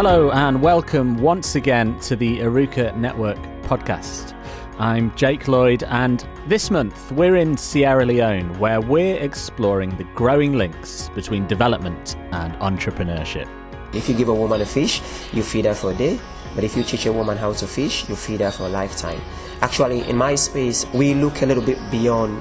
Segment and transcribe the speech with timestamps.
[0.00, 4.32] Hello, and welcome once again to the Aruka Network podcast.
[4.78, 10.52] I'm Jake Lloyd, and this month we're in Sierra Leone, where we're exploring the growing
[10.52, 13.48] links between development and entrepreneurship.
[13.92, 15.02] If you give a woman a fish,
[15.32, 16.20] you feed her for a day,
[16.54, 19.20] but if you teach a woman how to fish, you feed her for a lifetime.
[19.62, 22.40] Actually, in my space, we look a little bit beyond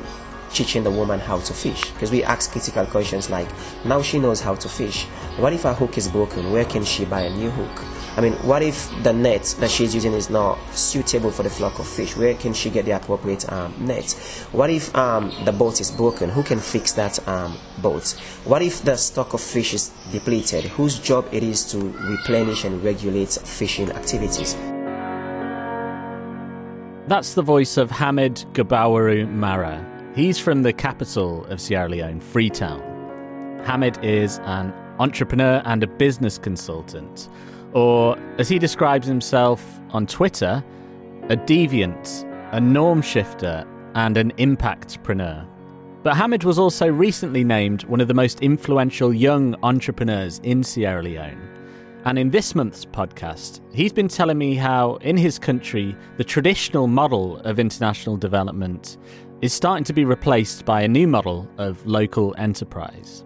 [0.52, 1.82] teaching the woman how to fish.
[1.94, 3.48] Because we ask critical questions like
[3.86, 5.06] now she knows how to fish.
[5.38, 6.52] What if her hook is broken?
[6.52, 7.84] Where can she buy a new hook?
[8.18, 11.80] I mean what if the net that she's using is not suitable for the flock
[11.80, 12.16] of fish?
[12.16, 14.12] Where can she get the appropriate um, net?
[14.52, 16.30] What if um, the boat is broken?
[16.30, 18.12] Who can fix that um, boat?
[18.46, 20.66] What if the stock of fish is depleted?
[20.66, 24.56] Whose job it is to replenish and regulate fishing activities?
[27.08, 29.80] That's the voice of Hamid Gabawaru Mara,
[30.18, 32.82] He's from the capital of Sierra Leone, Freetown.
[33.66, 37.30] Hamid is an entrepreneur and a business consultant,
[37.74, 40.64] or as he describes himself on Twitter,
[41.30, 45.48] a deviant, a norm shifter, and an impactpreneur.
[46.02, 51.04] But Hamid was also recently named one of the most influential young entrepreneurs in Sierra
[51.04, 51.48] Leone.
[52.06, 56.88] And in this month's podcast, he's been telling me how, in his country, the traditional
[56.88, 58.98] model of international development
[59.42, 63.24] is starting to be replaced by a new model of local enterprise.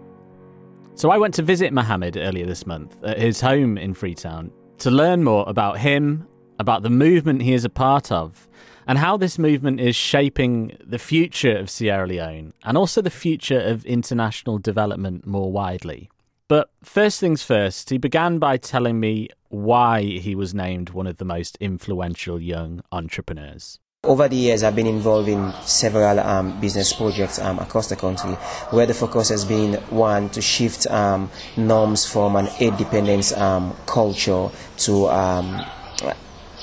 [0.94, 4.90] So I went to visit Mohammed earlier this month at his home in Freetown to
[4.90, 8.46] learn more about him, about the movement he is a part of,
[8.86, 13.60] and how this movement is shaping the future of Sierra Leone and also the future
[13.60, 16.10] of international development more widely.
[16.46, 21.16] But first things first, he began by telling me why he was named one of
[21.16, 23.78] the most influential young entrepreneurs.
[24.04, 28.32] Over the years, I've been involved in several um, business projects um, across the country
[28.70, 33.76] where the focus has been one, to shift um, norms from an aid dependence um,
[33.86, 35.64] culture to um,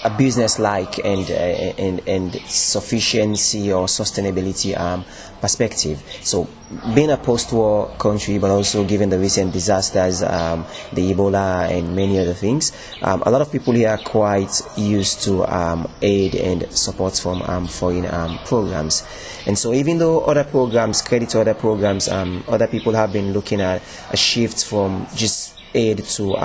[0.04, 5.04] a business like and, uh, and, and sufficiency or sustainability um,
[5.42, 6.02] perspective.
[6.22, 6.48] So,
[6.94, 11.96] being a post war country, but also given the recent disasters, um, the Ebola, and
[11.96, 16.36] many other things, um, a lot of people here are quite used to um, aid
[16.36, 19.06] and support from um, foreign um, programs.
[19.46, 23.62] And so, even though other programs, credit to other programs, other people have been looking
[23.62, 23.82] at
[24.12, 26.36] a shift from just aid to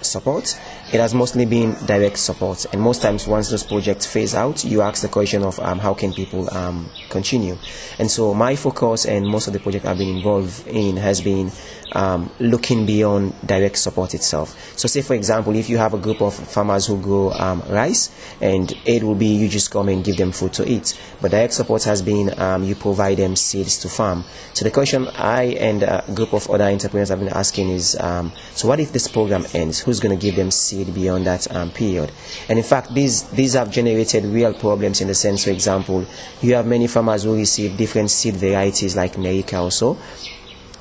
[0.00, 0.58] support,
[0.92, 2.66] it has mostly been direct support.
[2.72, 5.94] And most times, once those projects phase out, you ask the question of um, how
[5.94, 7.56] can people um, continue.
[7.98, 11.50] And so, my focus and most of the project I've been involved in has been
[11.92, 14.78] um, looking beyond direct support itself.
[14.78, 18.10] So, say for example, if you have a group of farmers who grow um, rice,
[18.40, 20.98] and aid will be you just come and give them food to eat.
[21.20, 24.24] But direct support has been um, you provide them seeds to farm.
[24.52, 28.32] So, the question I and a group of other entrepreneurs have been asking is um,
[28.52, 29.80] so, what if this program ends?
[29.80, 32.10] Who's going to give them seed beyond that um, period?
[32.48, 36.04] And in fact, these, these have generated real problems in the sense, for example,
[36.42, 39.96] you have many farmers who receive different seed varieties like Nerica also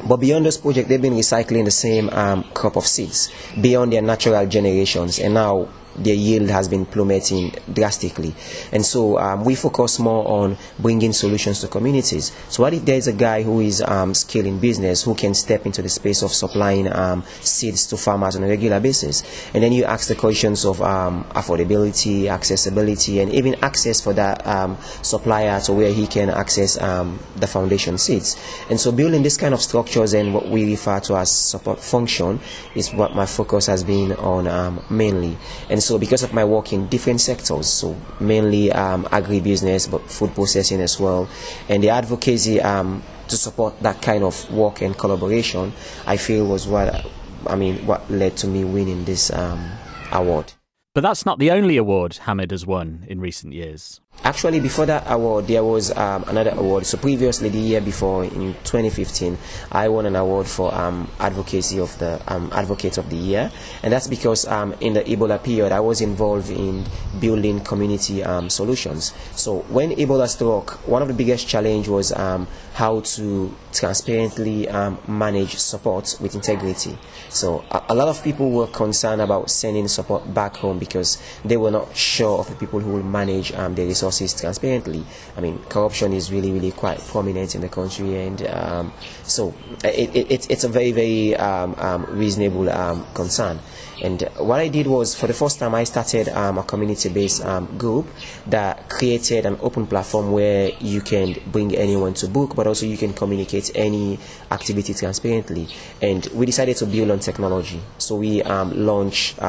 [0.07, 3.31] but beyond this project, they've been recycling the same um, crop of seeds
[3.61, 5.19] beyond their natural generations.
[5.19, 8.33] And now their yield has been plummeting drastically.
[8.71, 12.31] And so um, we focus more on bringing solutions to communities.
[12.49, 15.81] So what if there's a guy who is um, in business who can step into
[15.81, 19.23] the space of supplying um, seeds to farmers on a regular basis?
[19.53, 24.45] And then you ask the questions of um, affordability, accessibility, and even access for that
[24.47, 28.37] um, supplier to where he can access um, the foundation seeds.
[28.69, 32.39] And so building this kind of structures and what we refer to as support function
[32.75, 35.37] is what my focus has been on mainly.
[35.69, 40.33] And so because of my work in different sectors, so mainly um, agribusiness, but food
[40.33, 41.27] processing as well,
[41.69, 45.73] and the advocacy um, to support that kind of work and collaboration,
[46.05, 47.05] I feel was what
[47.47, 49.71] I mean what led to me winning this um,
[50.11, 50.53] award.
[50.93, 53.99] But that's not the only award Hamid has won in recent years.
[54.25, 56.85] Actually, before that award, there was um, another award.
[56.85, 59.37] So previously, the year before, in 2015,
[59.69, 63.51] I won an award for um, advocacy of the um, Advocate of the Year,
[63.83, 66.85] and that's because um, in the Ebola period, I was involved in
[67.19, 69.13] building community um, solutions.
[69.33, 74.67] So when Ebola struck, one of the biggest challenge was um, how to transparently
[75.07, 76.97] manage support with integrity.
[77.27, 81.57] So a, a lot of people were concerned about sending support back home because they
[81.57, 85.03] were not sure of the people who will manage their resources resources transparently.
[85.37, 89.53] I mean, corruption is really, really quite prominent in the country, and um, so
[89.83, 93.59] it, it, it's a very, very um, um, reasonable um, concern.
[94.01, 97.43] And what I did was, for the first time, I started um, a community-based
[97.77, 98.07] group
[98.47, 102.97] that created an open platform where you can bring anyone to book, but also you
[102.97, 104.19] can communicate any
[104.51, 105.67] activity transparently.
[106.01, 107.79] And we decided to build on technology.
[107.97, 109.39] So we launched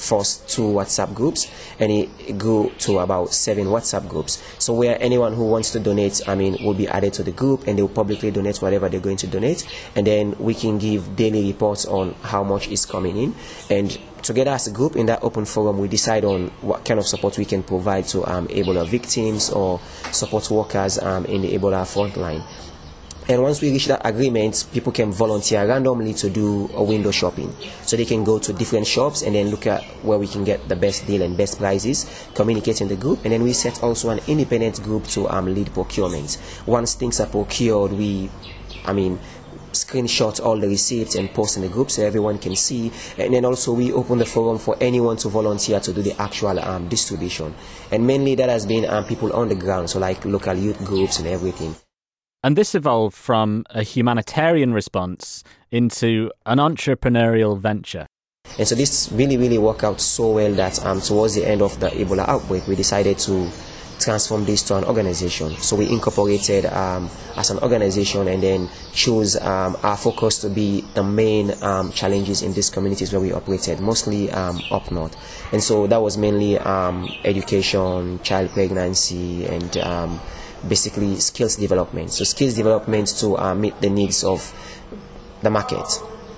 [0.00, 4.42] first two WhatsApp groups, and it grew to about seven WhatsApp groups.
[4.58, 7.66] So where anyone who wants to donate, I mean, will be added to the group,
[7.66, 11.16] and they will publicly donate whatever they're going to donate, and then we can give
[11.16, 13.34] daily reports on how much is coming in,
[13.68, 17.06] and together as a group in that open forum, we decide on what kind of
[17.06, 19.80] support we can provide to um, Ebola victims or
[20.12, 22.42] support workers um, in the Ebola frontline.
[23.30, 27.54] And once we reach that agreement, people can volunteer randomly to do a window shopping.
[27.82, 30.68] So they can go to different shops and then look at where we can get
[30.68, 34.10] the best deal and best prices, communicate in the group, and then we set also
[34.10, 36.38] an independent group to um, lead procurement.
[36.66, 38.28] Once things are procured, we,
[38.84, 39.20] I mean,
[39.70, 42.90] screenshot all the receipts and post in the group so everyone can see.
[43.16, 46.58] And then also we open the forum for anyone to volunteer to do the actual
[46.58, 47.54] um, distribution.
[47.92, 51.20] And mainly that has been um, people on the ground, so like local youth groups
[51.20, 51.76] and everything.
[52.42, 58.06] And this evolved from a humanitarian response into an entrepreneurial venture.
[58.58, 61.78] And so this really, really worked out so well that um, towards the end of
[61.80, 63.50] the Ebola outbreak, we decided to
[63.98, 65.50] transform this to an organization.
[65.58, 70.80] So we incorporated um, as an organization and then chose um, our focus to be
[70.94, 75.14] the main um, challenges in these communities where we operated, mostly um, up north.
[75.52, 79.76] And so that was mainly um, education, child pregnancy, and
[80.66, 82.12] basically skills development.
[82.12, 84.52] So skills development to uh, meet the needs of
[85.42, 85.86] the market.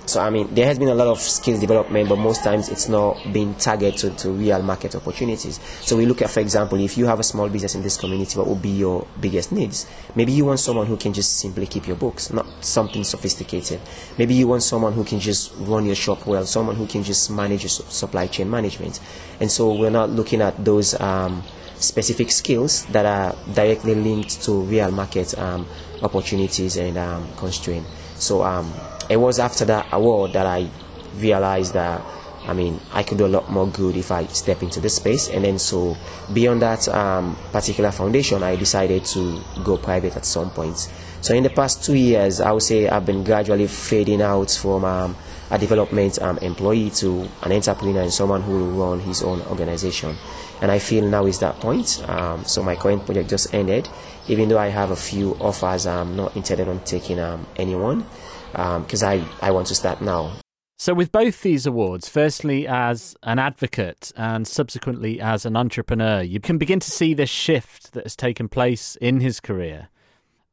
[0.05, 2.89] So I mean, there has been a lot of skills development, but most times it's
[2.89, 5.61] not being targeted to, real market opportunities.
[5.81, 8.37] So we look at, for example, if you have a small business in this community,
[8.37, 9.87] what would be your biggest needs?
[10.15, 13.81] Maybe you want someone who can just simply keep your books, not something sophisticated.
[14.19, 17.31] Maybe you want someone who can just run your shop well, someone who can just
[17.31, 19.01] manage your supply chain management.
[19.41, 20.99] And so we're not looking at those.
[21.01, 21.45] Um,
[21.83, 25.67] specific skills that are directly linked to real market um,
[26.03, 27.89] opportunities and um, constraints.
[28.17, 28.73] So um,
[29.09, 30.69] it was after that award that I
[31.17, 32.01] realized that
[32.45, 35.29] I mean I could do a lot more good if I step into this space.
[35.29, 35.97] And then so
[36.33, 40.89] beyond that um, particular foundation, I decided to go private at some point.
[41.21, 44.85] So in the past two years, I would say I've been gradually fading out from
[44.85, 45.17] um,
[45.53, 50.17] a development um, employee to an entrepreneur and someone who will run his own organization
[50.63, 52.03] and I feel now is that point.
[52.09, 53.89] Um, so my current project just ended,
[54.29, 55.87] even though I have a few offers.
[55.87, 58.07] I'm not intended on taking um, anyone
[58.53, 60.33] because um, I, I want to start now.
[60.79, 66.41] So, with both these awards, firstly as an advocate and subsequently as an entrepreneur, you
[66.41, 69.89] can begin to see this shift that has taken place in his career.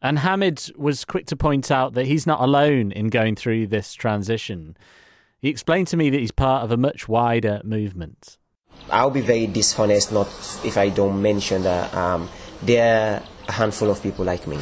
[0.02, 3.94] And Hamid was quick to point out that he's not alone in going through this
[3.94, 4.78] transition.
[5.40, 8.38] He explained to me that he's part of a much wider movement.
[8.90, 10.28] I'll be very dishonest not
[10.64, 12.30] if I don't mention that um,
[12.62, 14.60] there are a handful of people like me.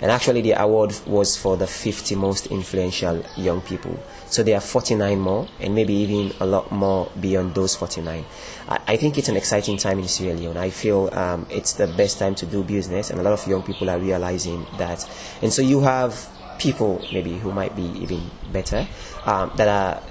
[0.00, 3.98] And actually, the award was for the 50 most influential young people.
[4.26, 8.24] So there are 49 more, and maybe even a lot more beyond those 49.
[8.68, 10.56] I, I think it's an exciting time in Sierra Leone.
[10.56, 13.62] I feel um, it's the best time to do business, and a lot of young
[13.62, 15.08] people are realizing that.
[15.42, 16.28] And so you have
[16.58, 18.86] people maybe who might be even better
[19.26, 20.02] um, that are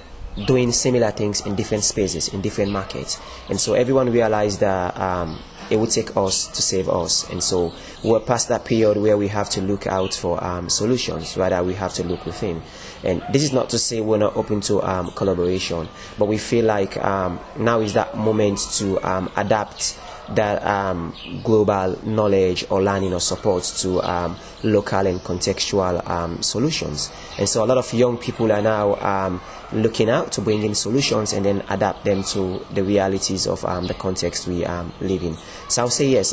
[0.46, 3.20] doing similar things in different spaces, in different markets.
[3.48, 5.38] And so everyone realized that um,
[5.70, 7.28] it will take us to save us.
[7.30, 7.72] And so
[8.02, 11.74] we're past that period where we have to look out for um, solutions, rather, we
[11.74, 12.62] have to look within.
[13.02, 15.88] And this is not to say we're not open to um, collaboration,
[16.18, 19.98] but we feel like um, now is that moment to um, adapt
[20.30, 27.12] that um, global knowledge or learning or support to um, local and contextual um, solutions.
[27.38, 29.40] And so a lot of young people are now um,
[29.72, 33.86] looking out to bring in solutions and then adapt them to the realities of um,
[33.86, 35.36] the context we um, live in.
[35.68, 36.32] So I'll say yes,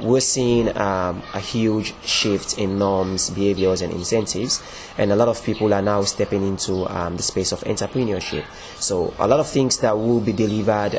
[0.00, 4.62] we're seeing a huge shift in norms, behaviors, and incentives,
[4.96, 8.44] and a lot of people are now stepping into the space of entrepreneurship.
[8.76, 10.98] So a lot of things that will be delivered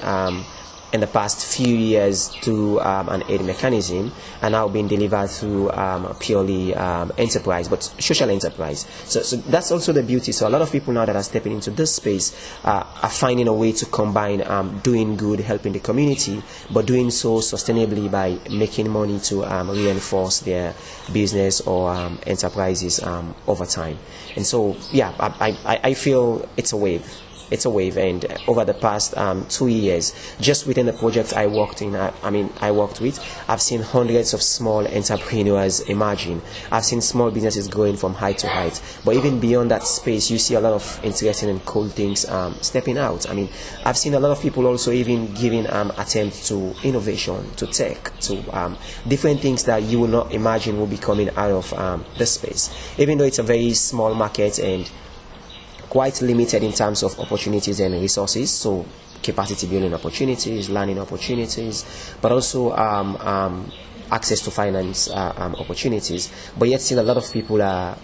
[0.94, 5.72] in the past few years through um, an aid mechanism are now being delivered through
[5.72, 8.86] um, purely um, enterprise, but social enterprise.
[9.06, 10.32] So, so, that's also the beauty.
[10.32, 13.48] So a lot of people now that are stepping into this space uh, are finding
[13.48, 18.38] a way to combine um, doing good, helping the community, but doing so sustainably by
[18.50, 20.74] making money to um, reinforce their
[21.14, 23.00] business or um, enterprises
[23.48, 23.98] over time.
[24.36, 27.21] And so, yeah, I, I, I feel it's a wave
[27.52, 27.98] it's a wave.
[27.98, 32.14] And over the past um, two years, just within the projects I worked in, I,
[32.24, 36.42] I, mean, I worked with, I've seen hundreds of small entrepreneurs emerging.
[36.72, 38.82] I've seen small businesses growing from height to height.
[39.06, 42.56] But even beyond that space, you see a lot of interesting and cool things um,
[42.62, 43.30] stepping out.
[43.30, 43.50] I mean,
[43.86, 48.18] I've seen a lot of people also even giving um, attempts to innovation, to tech,
[48.22, 48.78] to um,
[49.08, 52.70] different things that you will not imagine will be coming out of um, the space.
[52.98, 54.90] Even though it's a very small market and
[55.92, 58.50] quite limited in terms of opportunities and resources.
[58.50, 58.86] So
[59.22, 61.86] capacity building opportunities, learning opportunities,
[62.22, 63.72] but also um, um,
[64.10, 66.32] access to finance uh, um, opportunities.
[66.58, 67.98] But yet, still, a lot of people are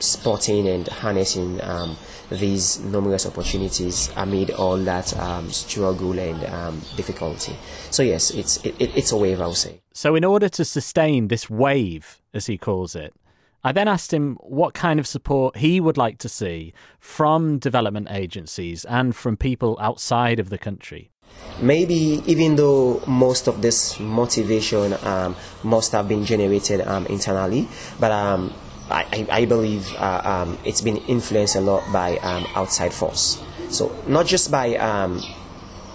[0.00, 1.96] spotting and harnessing um,
[2.30, 7.56] these numerous opportunities amid all that um, struggle and um, difficulty.
[7.90, 9.80] So yes, it's it, it's a wave, I would say.
[9.92, 13.14] So, in order to sustain this wave, as he calls it,
[13.66, 18.08] I then asked him what kind of support he would like to see from development
[18.10, 21.10] agencies and from people outside of the country.
[21.62, 27.66] Maybe even though most of this motivation um, must have been generated um, internally,
[27.98, 28.52] but um,
[28.90, 33.42] I, I, believe uh, um, it's been influenced a lot by um, outside force.
[33.70, 35.22] So not just by um,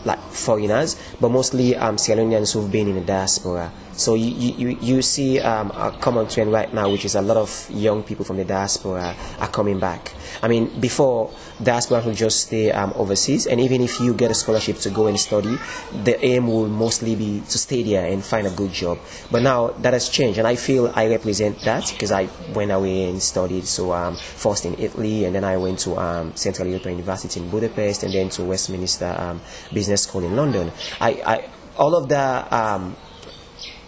[0.05, 5.01] like foreigners, but mostly Sierra Leoneans who've been in the diaspora so you, you, you
[5.01, 8.37] see um, a common trend right now, which is a lot of young people from
[8.37, 10.13] the diaspora are coming back.
[10.41, 14.33] I mean, before, diaspora will just stay um, overseas, and even if you get a
[14.33, 15.57] scholarship to go and study,
[16.03, 18.99] the aim will mostly be to stay there and find a good job.
[19.29, 23.09] But now that has changed, and I feel I represent that because I went away
[23.09, 23.65] and studied.
[23.65, 27.49] So um, first in Italy, and then I went to um, Central European University in
[27.49, 29.41] Budapest, and then to Westminster um,
[29.73, 30.71] Business School in London.
[31.01, 32.95] I, I all of that um,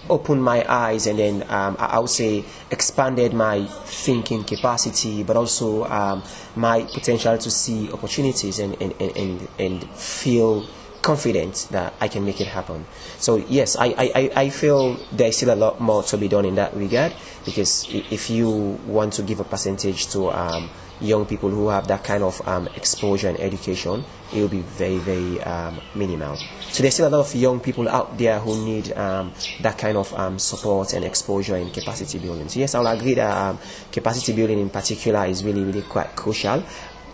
[0.09, 5.85] opened my eyes and then um, I would say expanded my thinking capacity, but also
[5.85, 6.23] um,
[6.55, 10.65] my potential to see opportunities and, and, and, and feel
[11.01, 12.85] confident that I can make it happen.
[13.17, 16.55] So yes, I, I, I feel there's still a lot more to be done in
[16.55, 17.13] that regard
[17.45, 20.69] because if you want to give a percentage to um,
[21.01, 24.03] young people who have that kind of um, exposure and education,
[24.33, 26.37] it will be very, very um, minimal.
[26.69, 29.97] So there's still a lot of young people out there who need um, that kind
[29.97, 32.47] of um, support and exposure in capacity building.
[32.47, 33.59] So yes, I'll agree that um,
[33.91, 36.63] capacity building in particular is really, really quite crucial.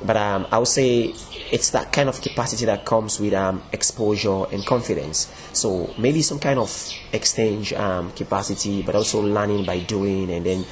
[0.05, 1.15] But um, I would say
[1.51, 3.33] it's that kind of capacity that comes with
[3.71, 5.33] exposure and confidence.
[5.53, 7.73] So maybe some kind of exchange
[8.15, 10.65] capacity, but also learning by doing, and then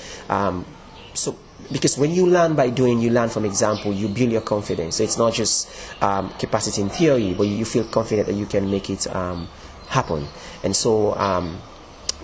[1.15, 1.35] so
[1.71, 4.97] because when you learn by doing, you learn from example, you build your confidence.
[4.97, 5.69] So it's not just
[6.01, 9.47] um, capacity in theory, but you feel confident that you can make it um,
[9.87, 10.27] happen.
[10.63, 11.57] And so um,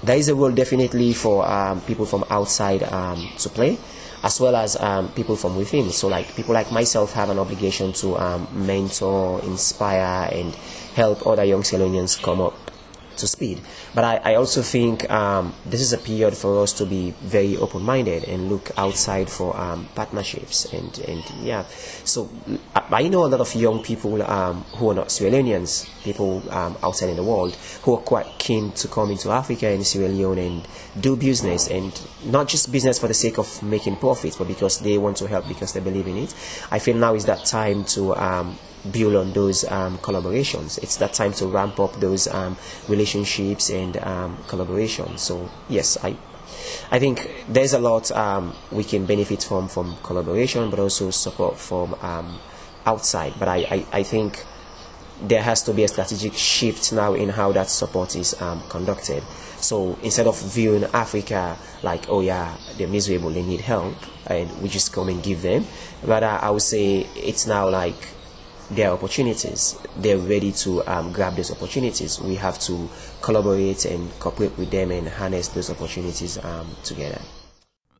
[0.03, 3.77] there is a role definitely for um, people from outside um, to play,
[4.23, 5.89] as well as um, people from within.
[5.89, 10.53] So like people like myself have an obligation to mentor, inspire, and
[10.95, 12.53] help other young Sierra Leoneans come up
[13.21, 13.61] to speed.
[13.95, 17.55] But I, I also think um, this is a period for us to be very
[17.57, 20.71] open minded and look outside for um, partnerships.
[20.73, 21.63] And, and yeah,
[22.03, 22.29] so
[22.75, 26.77] I, know a lot of young people um, who are not Sierra Leoneans, people um,
[26.83, 30.39] outside in the world, who are quite keen to come into Africa and Sierra Leone
[30.39, 30.67] and
[30.99, 31.69] do business.
[31.69, 31.91] And
[32.25, 35.47] not just business for the sake of making profits, but because they want to help
[35.47, 36.33] because they believe in it.
[36.71, 38.57] I feel now is that time to um,
[38.91, 40.81] build on those um, collaborations.
[40.81, 42.57] It's that time to ramp up those um,
[42.87, 45.19] relationships and um, collaborations.
[45.19, 46.15] So yes, I
[46.91, 51.57] I think there's a lot um, we can benefit from from collaboration, but also support
[51.57, 52.39] from um,
[52.85, 53.33] outside.
[53.39, 54.45] But I, I, I, think
[55.21, 59.23] there has to be a strategic shift now in how that support is um, conducted.
[59.57, 63.95] So instead of viewing Africa like, oh yeah, they're miserable, they need help,
[64.27, 65.65] and we just come and give them,
[66.05, 67.95] but I would say it's now like
[68.71, 72.19] their opportunities, they're ready to um, grab those opportunities.
[72.19, 72.89] We have to
[73.21, 77.19] collaborate and cooperate with them and harness those opportunities um, together.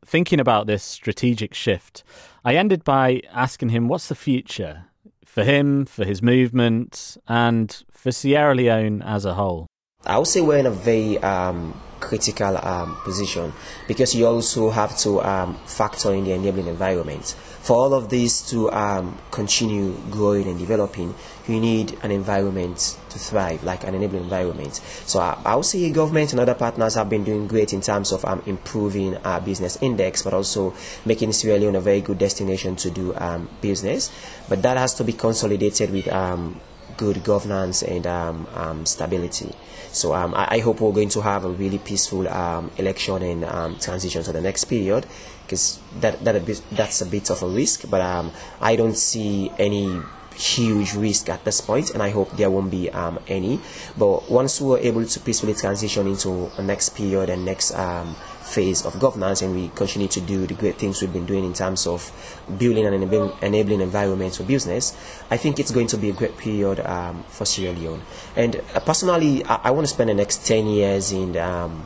[0.04, 2.02] Thinking about this strategic shift,
[2.44, 4.86] I ended by asking him what's the future
[5.24, 9.66] for him, for his movement, and for Sierra Leone as a whole.
[10.04, 13.52] I would say we're in a very um, critical um, position
[13.86, 18.50] because you also have to um, factor in the enabling environment for all of this
[18.50, 21.14] to um, continue growing and developing,
[21.46, 24.74] you need an environment to thrive, like an enabling environment.
[25.06, 28.24] So I, would say government and other partners have been doing great in terms of
[28.24, 32.90] um, improving our business index, but also making Sierra Leone a very good destination to
[32.90, 34.10] do um, business.
[34.48, 36.60] But that has to be consolidated with um,
[36.96, 39.54] good governance and um, um, stability.
[39.92, 43.44] So um, I, I, hope we're going to have a really peaceful um, election and
[43.44, 45.06] um, transition to the next period,
[45.44, 47.88] because that, that a bit, that's a bit of a risk.
[47.90, 50.00] But um, I don't see any
[50.34, 53.60] huge risk at this point, and I hope there won't be um, any.
[53.96, 57.74] But once we're able to peacefully transition into next period and next
[58.42, 61.52] phase of governance, and we continue to do the great things we've been doing in
[61.52, 62.10] terms of
[62.58, 64.96] building an enabling, enabling environment for business,
[65.30, 68.02] I think it's going to be a great period um, for Sierra Leone.
[68.36, 71.84] And uh, personally, I, I, want to spend the next 10 years in um,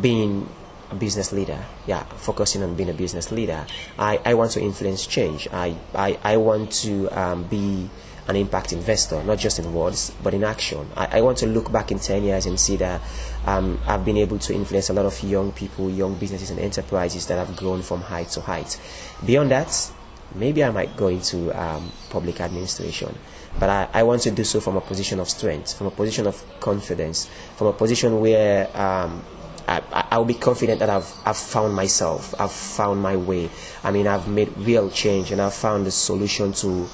[0.00, 0.48] being
[0.90, 1.64] a business leader.
[1.86, 3.66] Yeah, focusing on being a business leader.
[3.98, 5.48] I, I want to influence change.
[5.52, 7.90] I, I, I want to um, be
[8.26, 10.88] an impact investor, not just in words, but in action.
[10.96, 13.02] I, I want to look back in 10 years and see that
[13.46, 17.26] um, I've been able to influence a lot of young people, young businesses, and enterprises
[17.26, 18.80] that have grown from height to height.
[19.24, 19.92] Beyond that,
[20.34, 23.14] maybe I might go into um, public administration.
[23.58, 26.26] But I, I want to do so from a position of strength, from a position
[26.26, 29.22] of confidence, from a position where um,
[29.66, 33.50] I, will be confident that I've, I've found myself, I've found my way.
[33.82, 36.88] I mean, I've made real change and I've found the solution to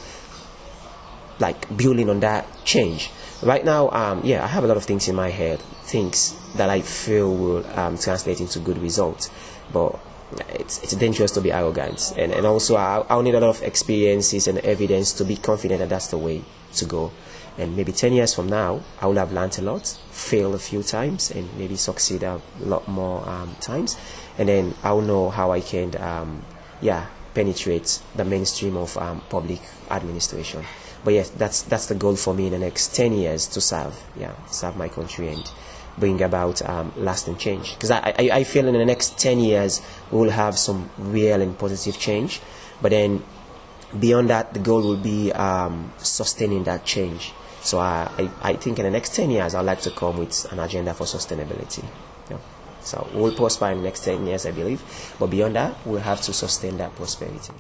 [1.39, 3.11] like building on that change.
[3.43, 6.71] Right now, um, yeah, I have a lot of things in my head, things that
[6.71, 9.31] I feel will um, translate into good results.
[9.73, 9.99] But
[10.51, 12.15] it's, it's dangerous to be arrogant.
[12.17, 15.81] And, and also, I, I'll need a lot of experiences and evidence to be confident
[15.81, 16.43] that that's the way
[16.75, 17.11] to go.
[17.59, 20.83] And maybe 10 years from now, I will have learned a lot, failed a few
[20.83, 23.97] times, and maybe succeed a lot more um, times.
[24.39, 26.43] And then I'll know how I can, um,
[26.81, 30.65] yeah, penetrate the mainstream of um, public administration
[31.05, 33.97] but yes, that's that's the goal for me in the next 10 years to serve,
[34.19, 35.51] yeah, serve my country and
[36.01, 37.75] bring about um, lasting change.
[37.75, 39.81] Because I, I, I feel in the next 10 years
[40.11, 42.41] we will have some real and positive change,
[42.83, 43.23] but then
[43.99, 47.33] beyond that, the goal will be um, sustaining that change.
[47.63, 50.51] So I, I, I, think in the next 10 years, I'd like to come with
[50.51, 51.85] an agenda for sustainability.
[52.31, 52.39] Yeah.
[52.81, 54.83] So we'll prosper in the next 10 years, I believe.
[55.19, 57.53] But beyond that, we'll have to sustain that prosperity.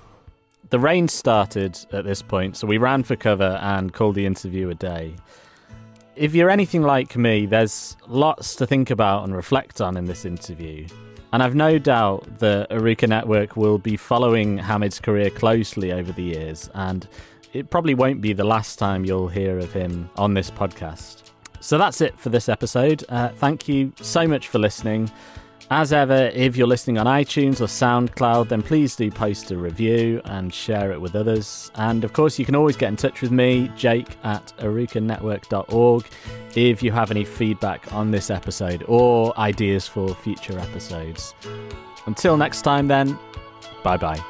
[0.70, 4.70] The rain started at this point, so we ran for cover and called the interview
[4.70, 5.16] a day.
[6.20, 10.26] If you're anything like me, there's lots to think about and reflect on in this
[10.26, 10.86] interview.
[11.32, 16.22] And I've no doubt that Aruka Network will be following Hamid's career closely over the
[16.22, 17.08] years, and
[17.54, 21.22] it probably won't be the last time you'll hear of him on this podcast.
[21.60, 23.02] So that's it for this episode.
[23.08, 25.10] Uh, thank you so much for listening.
[25.72, 30.20] As ever, if you're listening on iTunes or SoundCloud, then please do post a review
[30.24, 31.70] and share it with others.
[31.76, 36.06] And of course, you can always get in touch with me, Jake at arukanetwork.org,
[36.56, 41.34] if you have any feedback on this episode or ideas for future episodes.
[42.06, 43.16] Until next time, then,
[43.84, 44.21] bye bye.